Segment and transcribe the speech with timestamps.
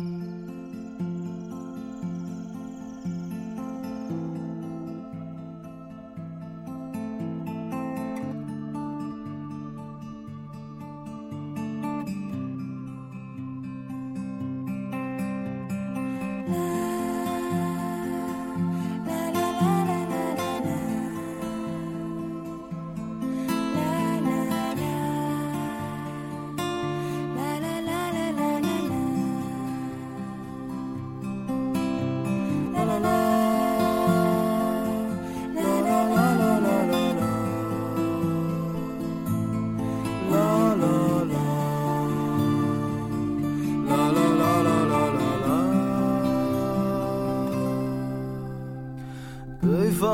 [0.00, 0.29] Mm-hmm.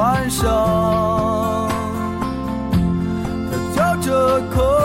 [0.00, 1.68] 晚上，
[3.50, 4.79] 他嚼着口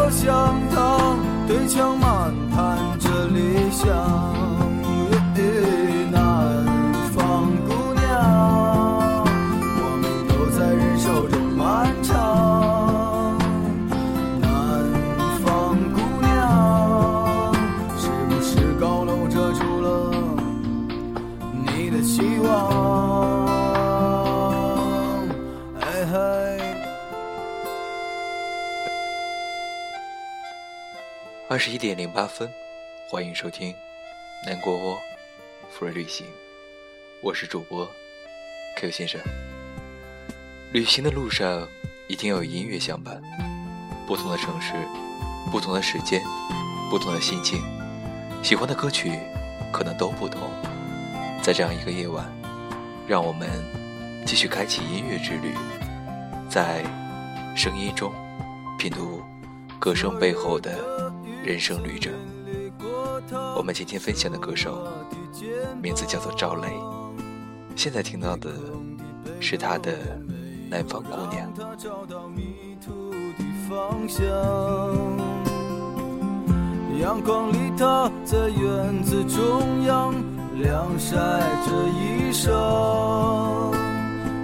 [31.55, 32.51] 二十一点零八分，
[33.07, 33.71] 欢迎收听
[34.45, 34.99] 《南国窝
[35.71, 36.27] 福瑞旅行》，
[37.21, 37.89] 我是主播
[38.75, 39.21] Q 先生。
[40.73, 41.65] 旅行的路上
[42.09, 43.21] 一定要有音乐相伴，
[44.05, 44.73] 不同的城市，
[45.49, 46.21] 不同的时间，
[46.89, 47.63] 不同的心境，
[48.43, 49.17] 喜欢的歌曲
[49.71, 50.51] 可能都不同。
[51.41, 52.29] 在这样一个夜晚，
[53.07, 53.49] 让我们
[54.25, 55.53] 继续开启音乐之旅，
[56.49, 56.83] 在
[57.55, 58.11] 声音中
[58.77, 59.23] 品读
[59.79, 61.04] 歌声背后的。
[61.45, 62.09] 人生旅者，
[63.55, 64.87] 我们今天分享的歌手
[65.79, 66.67] 名字叫做赵雷。
[67.75, 68.49] 现在听到的
[69.39, 69.91] 是他的
[70.71, 71.47] 《南方姑娘》。
[76.99, 80.15] 阳光里，他在院子中央
[80.59, 81.15] 晾晒
[81.63, 83.71] 着衣裳，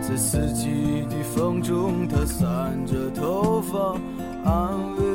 [0.08, 3.98] 在四季的风中，他散着头发，
[4.46, 5.11] 安慰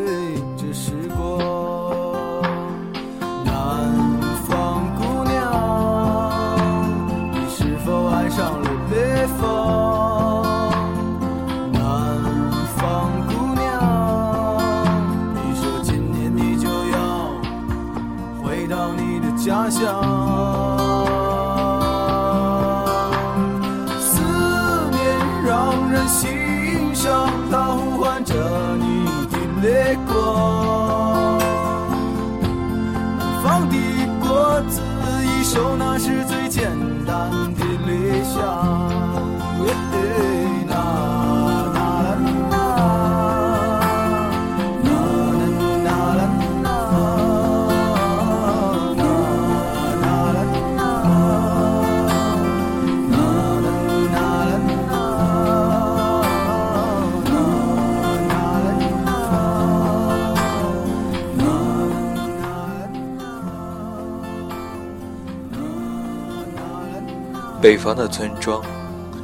[67.58, 68.62] 北方的村庄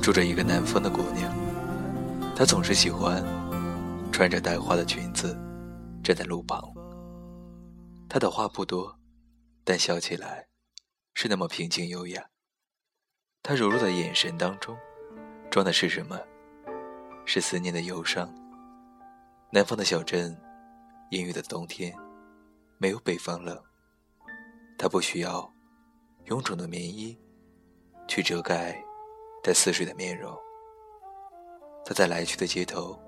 [0.01, 1.31] 住着一个南方的姑娘，
[2.35, 3.23] 她总是喜欢
[4.11, 5.39] 穿着带花的裙子
[6.03, 6.61] 站在路旁。
[8.09, 8.99] 她的话不多，
[9.65, 10.47] 但笑起来
[11.15, 12.25] 是那么平静优雅。
[13.43, 14.75] 她柔弱的眼神当中
[15.51, 16.19] 装的是什么？
[17.27, 18.33] 是思念的忧伤。
[19.53, 20.35] 南方的小镇，
[21.11, 21.95] 阴郁的冬天，
[22.79, 23.63] 没有北方冷。
[24.79, 25.53] 她不需要
[26.27, 27.17] 臃肿的棉衣。
[28.07, 28.83] 去遮盖
[29.43, 30.37] 带似水的面容。
[31.85, 32.99] 他在来去的街头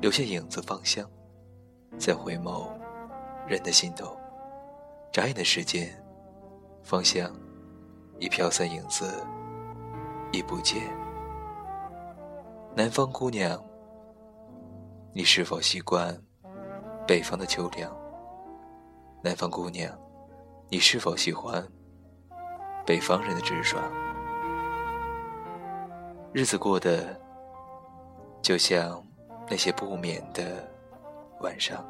[0.00, 1.08] 留下影子芳香，
[1.98, 2.70] 再回眸
[3.46, 4.16] 人的心头。
[5.12, 5.90] 眨眼的时间，
[6.82, 7.34] 芳香
[8.18, 9.12] 已飘散，影子
[10.32, 10.80] 已不见。
[12.76, 13.62] 南方姑娘，
[15.12, 16.16] 你是否习惯
[17.06, 17.94] 北方的秋凉？
[19.22, 19.92] 南方姑娘，
[20.68, 21.66] 你是否喜欢
[22.86, 23.82] 北方人的直爽？
[26.32, 27.20] 日子过得
[28.40, 29.04] 就像
[29.48, 30.64] 那些不眠的
[31.40, 31.84] 晚上。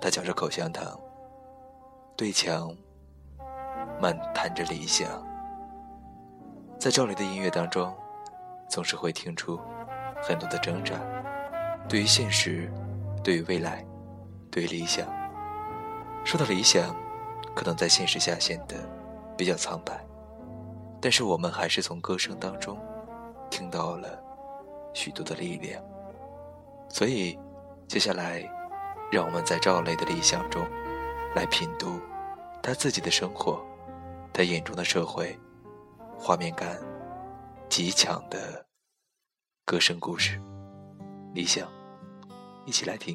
[0.00, 0.98] 他嚼着口香糖，
[2.16, 2.74] 对墙
[4.00, 5.06] 漫谈着理想。
[6.78, 7.94] 在赵雷的音乐当中，
[8.66, 9.60] 总是会听出
[10.22, 10.94] 很多的挣扎，
[11.86, 12.72] 对于现实，
[13.22, 13.84] 对于未来，
[14.50, 15.06] 对于理想。
[16.24, 16.96] 说到理想，
[17.54, 18.74] 可能在现实下显得
[19.36, 20.02] 比较苍白，
[20.98, 22.76] 但是我们还是从歌声当中。
[23.52, 24.08] 听到了
[24.94, 25.84] 许多的力量，
[26.88, 27.38] 所以
[27.86, 28.42] 接下来，
[29.12, 30.66] 让我们在赵雷的理想中，
[31.34, 32.00] 来品读
[32.62, 33.62] 他自己的生活，
[34.32, 35.38] 他眼中的社会，
[36.18, 36.80] 画面感
[37.68, 38.64] 极强的
[39.66, 40.40] 歌声故事，
[41.34, 41.68] 理想，
[42.64, 43.14] 一起来听。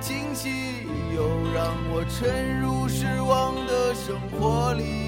[0.00, 0.48] 惊喜，
[1.14, 5.07] 又让我沉入失望的生活里。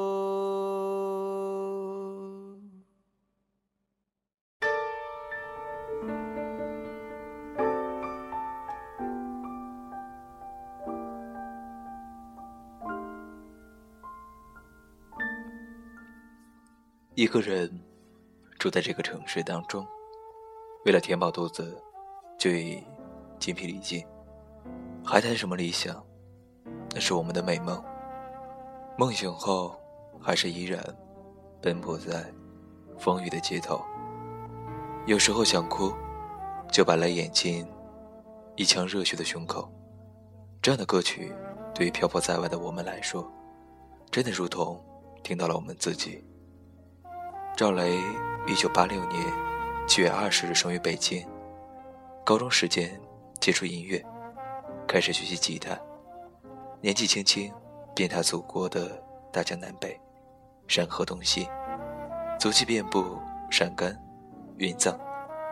[17.13, 17.69] 一个人
[18.57, 19.85] 住在这个城市当中，
[20.85, 21.77] 为了填饱肚子，
[22.37, 22.81] 就已
[23.37, 24.01] 精疲力尽，
[25.03, 26.01] 还谈什么理想？
[26.93, 27.83] 那是我们的美梦。
[28.97, 29.77] 梦醒后，
[30.21, 30.81] 还是依然
[31.61, 32.33] 奔波在
[32.97, 33.83] 风雨的街头。
[35.05, 35.93] 有时候想哭，
[36.71, 37.67] 就把泪眼进
[38.55, 39.69] 一腔热血的胸口。
[40.61, 41.33] 这样的歌曲，
[41.75, 43.29] 对于漂泊在外的我们来说，
[44.09, 44.81] 真的如同
[45.23, 46.23] 听到了我们自己。
[47.55, 47.99] 赵雷，
[48.47, 49.23] 一九八六年
[49.85, 51.23] 七月二十日生于北京。
[52.25, 52.99] 高中时间
[53.39, 54.03] 接触音乐，
[54.87, 55.77] 开始学习吉他。
[56.79, 57.53] 年纪轻轻，
[57.93, 59.99] 遍踏祖国的大江南北、
[60.67, 61.47] 山河东西，
[62.39, 63.19] 足迹遍布
[63.51, 63.95] 山甘、
[64.57, 64.97] 云藏。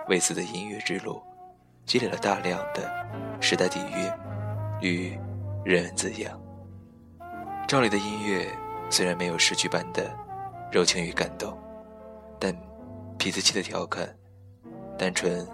[0.08, 1.22] 为此的音乐之路，
[1.86, 2.90] 积累了大量的
[3.40, 4.12] 时代底蕴
[4.82, 5.20] 与
[5.64, 6.42] 人文滋养。
[7.68, 8.48] 赵雷的音乐
[8.90, 10.10] 虽然没有诗句般的
[10.72, 11.56] 柔情与感动。
[12.40, 12.56] 但
[13.18, 14.18] 痞子气的调侃，
[14.98, 15.46] 单纯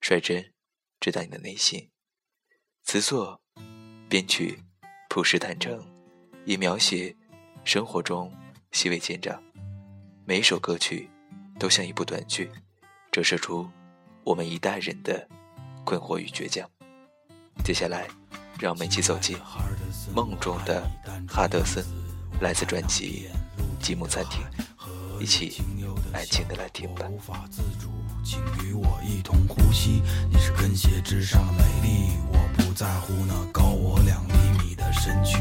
[0.00, 0.52] 率真，
[0.98, 1.88] 直达你的内心。
[2.82, 3.40] 词作、
[4.08, 4.58] 编曲
[5.08, 5.80] 朴实坦诚，
[6.44, 7.16] 以描写
[7.64, 8.32] 生活中
[8.72, 9.40] 细微见长。
[10.24, 11.08] 每一首歌曲
[11.60, 12.50] 都像一部短剧，
[13.12, 13.70] 折射出
[14.24, 15.28] 我们一代人的
[15.84, 16.68] 困惑与倔强。
[17.64, 18.08] 接下来，
[18.58, 19.38] 让我们一起走进
[20.12, 20.82] 梦中的
[21.28, 21.84] 哈德森，
[22.40, 23.28] 来自专辑
[23.84, 24.40] 《积木餐厅》。
[25.20, 25.62] 一起
[26.12, 27.06] 爱情的来听吧。
[27.08, 27.90] 无法自主，
[28.24, 30.02] 请与我一同呼吸。
[30.30, 35.38] 你是跟鞋之上的美丽，我不在乎那高我两厘米的身躯。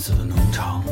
[0.00, 0.82] 爱那金色的农场，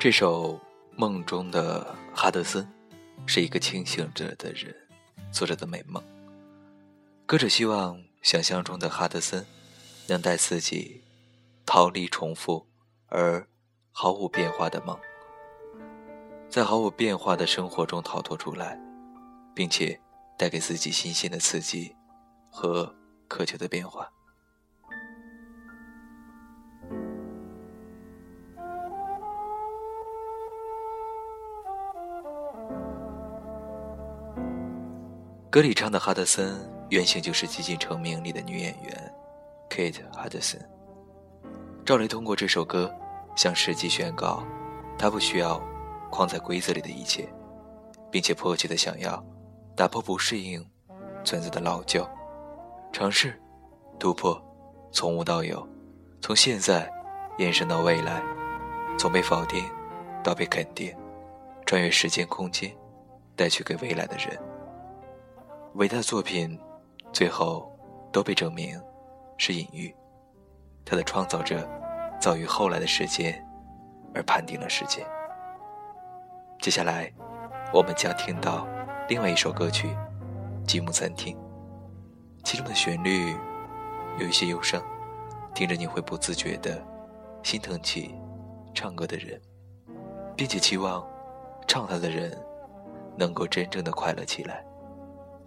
[0.00, 0.54] 这首
[0.96, 2.64] 《梦中的哈德森》
[3.26, 4.74] 是一个清醒着的人
[5.30, 6.02] 做着的美梦。
[7.26, 9.44] 歌者希望想象中的哈德森
[10.06, 11.04] 能带自己
[11.66, 12.66] 逃离重复
[13.08, 13.46] 而
[13.92, 14.98] 毫无变化的梦，
[16.48, 18.80] 在毫无变化的生活中逃脱出来，
[19.54, 20.00] 并且
[20.38, 21.94] 带给自己新鲜的刺激
[22.50, 22.94] 和
[23.28, 24.10] 渴求的变化。
[35.50, 36.56] 歌里唱的哈德森
[36.90, 39.14] 原型就是《寂静成名》里的女演员
[39.68, 40.60] Kate Hudson。
[41.84, 42.88] 赵雷通过这首歌
[43.34, 44.44] 向世界宣告，
[44.96, 45.60] 他不需要
[46.08, 47.28] 框在规则里的一切，
[48.12, 49.20] 并且迫切的想要
[49.74, 50.64] 打破不适应
[51.24, 52.08] 存在的老旧，
[52.92, 53.36] 尝试
[53.98, 54.40] 突破
[54.92, 55.68] 从无到有，
[56.20, 56.88] 从现在
[57.38, 58.22] 延伸到未来，
[58.96, 59.68] 从被否定
[60.22, 60.96] 到被肯定，
[61.66, 62.72] 穿越时间空间，
[63.34, 64.40] 带去给未来的人。
[65.74, 66.58] 伟大的作品，
[67.12, 67.70] 最后
[68.10, 68.80] 都被证明
[69.36, 69.94] 是隐喻。
[70.84, 71.66] 他的创造者
[72.20, 73.40] 早于后来的时间
[74.12, 75.06] 而判定了时间。
[76.60, 77.12] 接下来，
[77.72, 78.66] 我们将听到
[79.08, 79.88] 另外一首歌曲
[80.66, 81.36] 《积木餐厅》，
[82.42, 83.32] 其中的旋律
[84.18, 84.82] 有一些忧伤，
[85.54, 86.82] 听着你会不自觉地
[87.44, 88.12] 心疼起
[88.74, 89.40] 唱歌的人，
[90.36, 91.06] 并且期望
[91.68, 92.36] 唱它的人
[93.16, 94.64] 能够真正的快乐起来。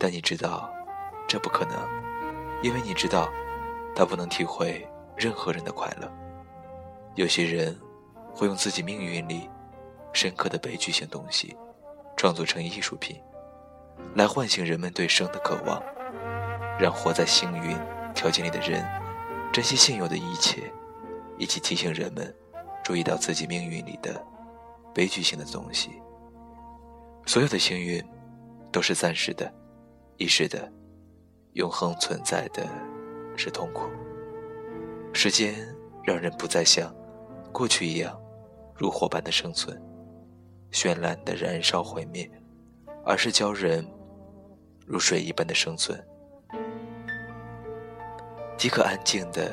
[0.04, 0.70] 但你知道，
[1.30, 1.78] 这不可能，
[2.62, 3.32] 因为你知道，
[3.96, 4.86] 他不能体会
[5.16, 6.12] 任何人的快乐。
[7.16, 7.80] 有些人
[8.36, 9.50] 会用自己命运里
[10.12, 11.56] 深刻的悲剧性东西，
[12.18, 13.16] 创作成艺术品，
[14.14, 15.82] 来唤醒人们对生的渴望，
[16.78, 17.78] 让活在幸运
[18.14, 18.86] 条件里的人
[19.54, 20.70] 珍惜现有的一切，
[21.38, 22.36] 以及提醒人们
[22.84, 24.22] 注意到自己命运里的
[24.94, 25.92] 悲剧性的东西。
[27.26, 28.04] 所有的幸运
[28.70, 29.50] 都是暂时的。
[30.18, 30.72] 一时的，
[31.54, 32.68] 永恒存在的
[33.36, 33.90] 是痛苦。
[35.14, 35.56] 时间
[36.04, 36.94] 让人不再像
[37.52, 38.20] 过去一样
[38.76, 39.80] 如火般的生存，
[40.72, 42.30] 绚烂的燃烧毁灭，
[43.06, 43.86] 而是教人
[44.86, 46.04] 如水一般的生存，
[48.58, 49.52] 即可安静的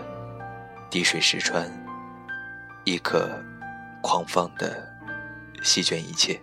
[0.90, 1.70] 滴水石穿，
[2.84, 3.28] 亦可
[4.02, 4.88] 狂放的
[5.62, 6.40] 席卷一切。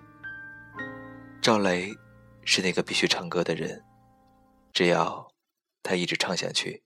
[1.41, 1.91] 赵雷
[2.43, 3.81] 是那个必须唱歌的人。
[4.77, 5.33] 只要
[5.81, 6.83] 他一直唱下去，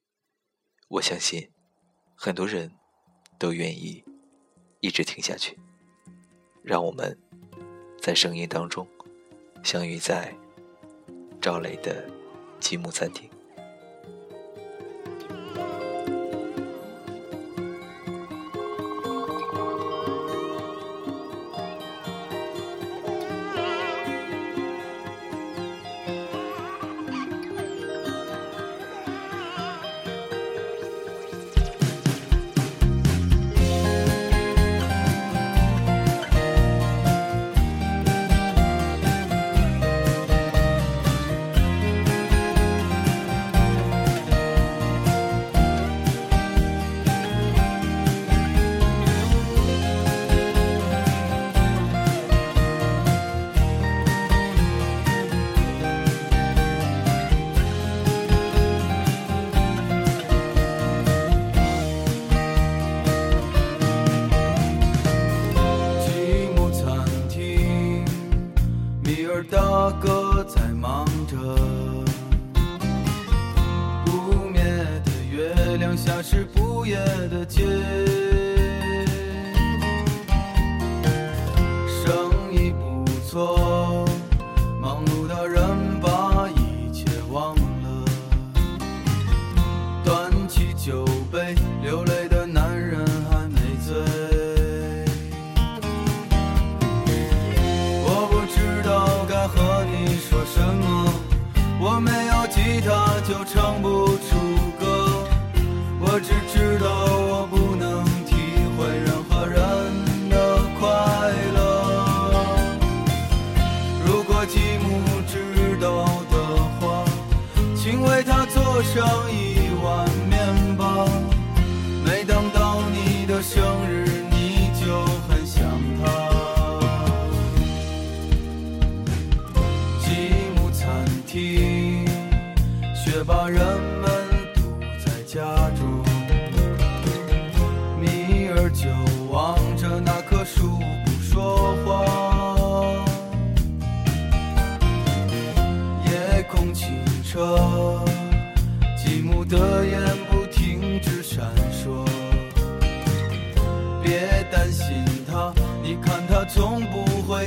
[0.87, 1.51] 我相信
[2.15, 2.71] 很多人
[3.37, 4.01] 都愿意
[4.79, 5.59] 一直听下去。
[6.63, 7.19] 让我们
[8.01, 8.87] 在声音当中
[9.61, 10.33] 相遇在
[11.41, 12.09] 赵雷的
[12.61, 13.29] 积木餐厅。
[76.01, 76.95] 下是不夜
[77.29, 77.63] 的街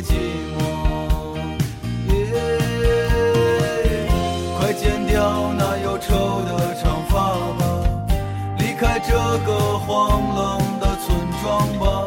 [0.05, 0.09] 寂
[0.55, 0.59] 寞。
[2.09, 2.15] 耶
[4.59, 7.15] 快剪掉那忧愁的长发
[7.59, 7.63] 吧，
[8.59, 9.13] 离开这
[9.47, 9.89] 个荒
[10.35, 10.41] 冷
[10.81, 11.45] 的村庄
[11.79, 12.07] 吧。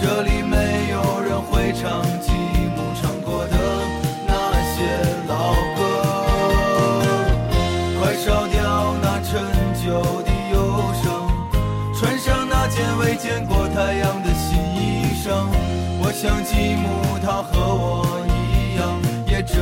[0.00, 0.56] 这里没
[0.90, 2.32] 有人会唱吉
[2.76, 3.56] 姆唱过的
[4.26, 4.32] 那
[4.72, 4.76] 些
[5.26, 5.78] 老歌。
[8.00, 9.42] 快烧掉那陈
[9.84, 10.56] 旧的忧
[11.02, 11.06] 伤，
[11.94, 14.17] 穿上那件未见过太阳。
[16.20, 19.54] 像吉姆他和我一样，也这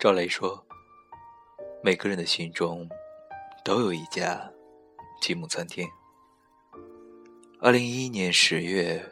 [0.00, 0.64] 赵雷说
[1.84, 2.88] ：“每个人的心中
[3.62, 4.50] 都有一家
[5.20, 5.86] 吉姆餐厅。”
[7.60, 9.04] 二零一一年十月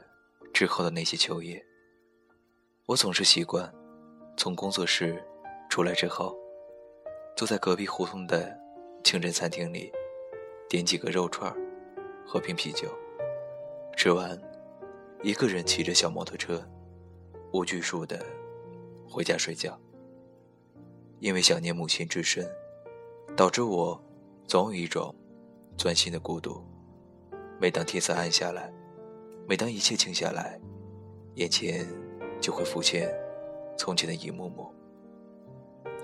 [0.50, 1.62] 之后的那些秋夜，
[2.86, 3.70] 我总是习惯
[4.34, 5.22] 从工作室
[5.68, 6.34] 出来之后，
[7.36, 8.58] 坐在隔壁胡同的
[9.04, 9.92] 清真餐厅里，
[10.70, 11.56] 点几个肉串儿，
[12.26, 12.88] 喝瓶啤酒，
[13.94, 14.40] 吃完，
[15.22, 16.66] 一个人骑着小摩托车，
[17.52, 18.24] 无拘束的
[19.06, 19.78] 回家睡觉。
[21.20, 22.48] 因为想念母亲之深，
[23.36, 24.00] 导致我
[24.46, 25.14] 总有一种
[25.76, 26.62] 钻心的孤独。
[27.60, 28.72] 每当天色暗下来，
[29.48, 30.60] 每当一切静下来，
[31.34, 31.86] 眼前
[32.40, 33.12] 就会浮现
[33.76, 34.72] 从前的一幕幕。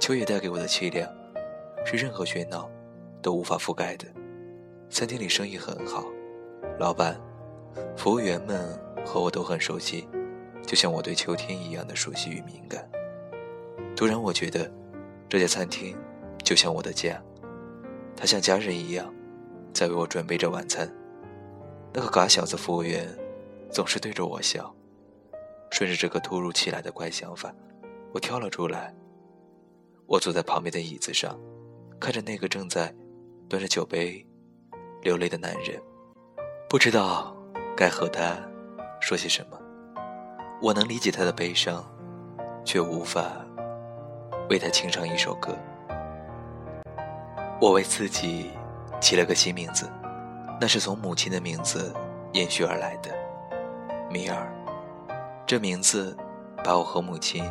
[0.01, 1.09] 秋叶带给我的凄凉，
[1.87, 2.69] 是任何喧闹
[3.23, 4.07] 都无法覆盖的。
[4.91, 6.05] 餐厅里生意很好，
[6.79, 7.21] 老板、
[7.97, 10.09] 服务员们和我都很熟悉，
[10.67, 12.91] 就像我对秋天一样的熟悉与敏感。
[13.97, 14.71] 突然，我觉得
[15.35, 15.97] 这家餐厅
[16.45, 17.21] 就像我的家，
[18.17, 19.13] 他像家人一样，
[19.73, 20.89] 在为我准备着晚餐。
[21.93, 23.05] 那个嘎小子服务员
[23.69, 24.73] 总是对着我笑。
[25.73, 27.53] 顺着这个突如其来的怪想法，
[28.13, 28.95] 我跳了出来。
[30.07, 31.37] 我坐在旁边的椅子上，
[31.99, 32.95] 看着那个正在
[33.49, 34.25] 端着酒杯
[35.03, 35.83] 流泪的男人，
[36.69, 37.37] 不知道
[37.77, 38.41] 该和他
[39.01, 39.61] 说些什么。
[40.63, 41.85] 我能理解他的悲伤，
[42.65, 43.45] 却无法
[44.49, 45.57] 为他清唱一首歌。
[47.61, 48.51] 我为自己
[49.01, 49.91] 起了个新名字，
[50.61, 51.95] 那是从母亲的名字
[52.33, 53.11] 延续而来的，
[54.11, 54.51] 米尔。
[55.47, 56.17] 这名字
[56.65, 57.45] 把我和母亲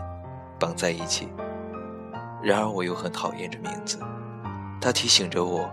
[0.59, 1.27] 绑在一起。
[2.41, 3.97] 然而我又很讨厌这名字，
[4.81, 5.71] 它提醒着我，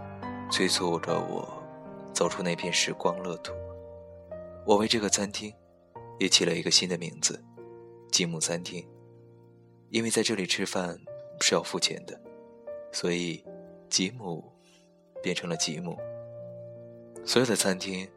[0.50, 1.48] 催促着我
[2.12, 3.52] 走出那片时光乐土。
[4.64, 5.52] 我为这个餐厅
[6.18, 7.42] 也起了一个新的名字——
[8.12, 8.86] 吉姆餐厅，
[9.88, 10.96] 因为在这里吃饭
[11.40, 12.20] 是要付钱的，
[12.92, 13.44] 所以
[13.88, 14.44] 吉姆
[15.22, 15.98] 变成了吉姆。
[17.24, 18.08] 所有的餐厅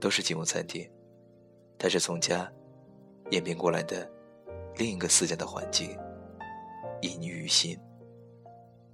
[0.00, 0.90] 都是吉姆餐厅，
[1.78, 2.50] 它是从家。
[3.30, 4.08] 演变过来的
[4.76, 5.98] 另一个思想的环境，
[7.00, 7.76] 隐匿于心。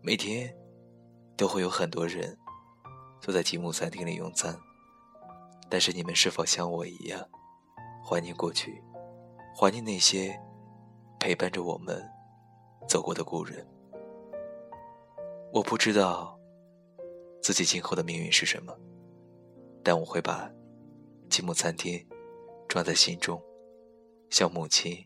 [0.01, 0.57] 每天
[1.37, 2.39] 都会有很多人
[3.21, 4.57] 坐在吉姆餐厅里用餐，
[5.69, 7.29] 但是你们是否像我一样
[8.09, 8.81] 怀念过去，
[9.59, 10.41] 怀念那些
[11.19, 12.01] 陪伴着我们
[12.89, 13.67] 走过的故人？
[15.53, 16.39] 我不知道
[17.43, 18.73] 自己今后的命运是什么，
[19.83, 20.49] 但我会把
[21.29, 22.07] 吉姆餐厅
[22.69, 23.43] 装在心中。
[24.31, 25.05] 像母亲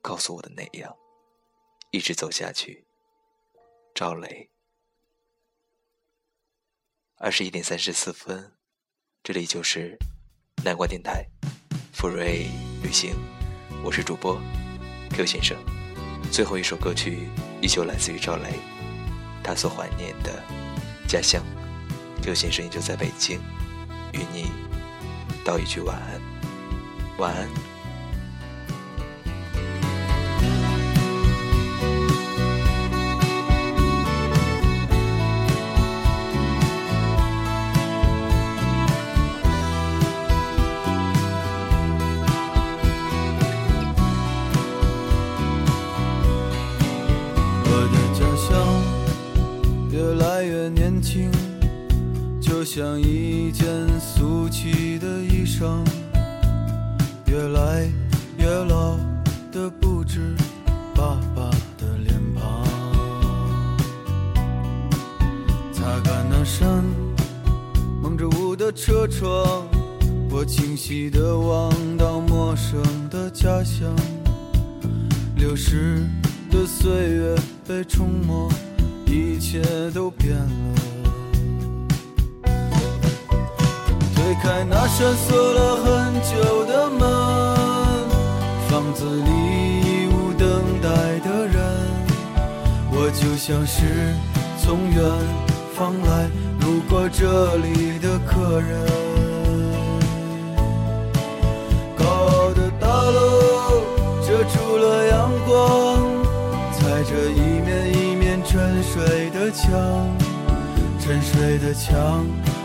[0.00, 0.96] 告诉我的那样，
[1.90, 2.86] 一直走下去。
[3.94, 4.50] 赵雷，
[7.16, 8.54] 二十一点三十四分，
[9.22, 9.98] 这里就是
[10.64, 11.26] 南瓜电台，
[11.92, 12.46] 富瑞
[12.82, 13.14] 旅行，
[13.84, 14.40] 我是主播
[15.10, 15.58] Q 先生。
[16.32, 17.28] 最后一首歌曲
[17.60, 18.54] 依旧来自于赵雷，
[19.48, 20.30] 他所怀念的
[21.08, 21.42] 家乡。
[22.22, 23.40] 刘先生依旧在北京，
[24.12, 24.52] 与你
[25.42, 26.20] 道一句晚安，
[27.18, 27.48] 晚安。
[52.70, 53.66] 像一件
[53.98, 55.82] 俗气的衣裳，
[57.26, 57.90] 越来
[58.36, 58.94] 越老
[59.50, 60.34] 的不止
[60.94, 62.62] 爸爸的脸庞。
[65.72, 66.84] 擦干那扇
[68.02, 69.66] 蒙着雾的车窗，
[70.30, 73.96] 我清晰地望到陌生的家乡。
[75.36, 76.06] 流逝
[76.50, 77.34] 的岁月
[77.66, 78.46] 被冲没，
[79.06, 79.62] 一切
[79.94, 80.87] 都变了。
[84.48, 87.00] 开那扇锁了很久的门，
[88.66, 89.30] 房子里
[89.82, 90.48] 已无等
[90.80, 90.88] 待
[91.20, 91.54] 的人，
[92.90, 94.14] 我就像是
[94.58, 95.04] 从远
[95.74, 96.30] 方来
[96.62, 98.86] 路过这里的客人。
[101.94, 103.82] 高傲的大楼
[104.26, 106.00] 遮住了阳光，
[106.72, 109.78] 踩着一面一面沉睡的墙，
[110.98, 112.24] 沉睡的墙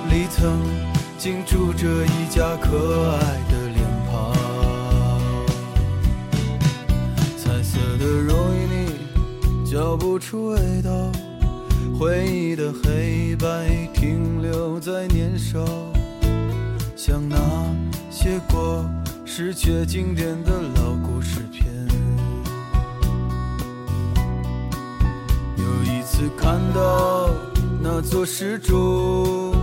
[0.09, 0.92] 里曾。
[1.23, 3.79] 竟住着一家可爱的脸
[4.11, 4.33] 庞，
[7.37, 10.91] 彩色的容易腻，嚼不出味道。
[11.97, 15.65] 回忆的黑白停留在年少，
[16.93, 17.37] 像那
[18.11, 18.85] 些过
[19.23, 21.65] 时却经典的老故事片。
[25.55, 27.29] 有一次看到
[27.81, 29.62] 那座石柱。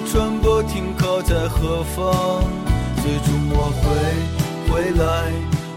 [0.63, 1.21] 停靠。
[1.21, 2.43] 在何方？
[3.01, 3.83] 最终我会
[4.67, 5.31] 回来，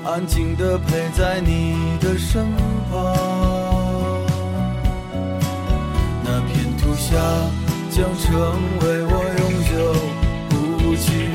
[0.04, 2.44] 安静的陪在你的身
[2.90, 2.92] 旁。
[6.24, 7.14] 那片土下
[7.90, 8.32] 将成
[8.80, 9.72] 为我永久
[10.48, 10.52] 不
[10.96, 11.28] 弃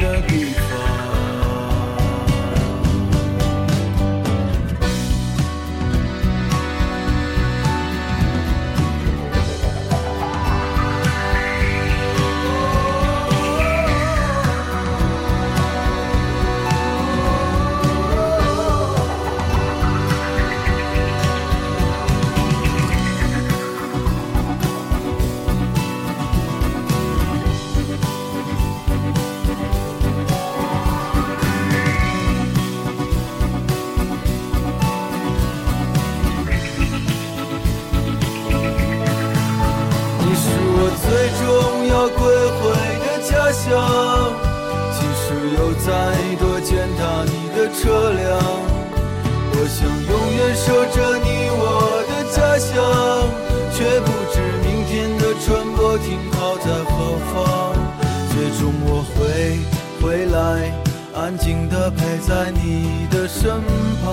[58.58, 59.60] 终我会
[60.02, 60.72] 回来，
[61.14, 63.62] 安静的陪在你的身
[64.04, 64.08] 旁。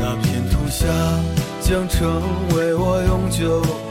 [0.00, 0.86] 那片土下
[1.60, 2.22] 将成
[2.54, 3.87] 为我永久。